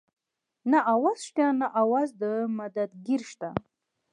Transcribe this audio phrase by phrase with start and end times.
[0.71, 2.23] نه اواز شته نه اواز د
[2.57, 3.49] مدد ګير شته